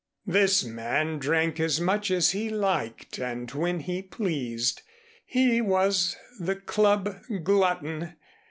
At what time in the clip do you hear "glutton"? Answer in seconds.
7.43-8.15